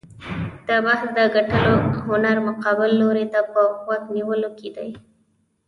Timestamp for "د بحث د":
0.67-1.19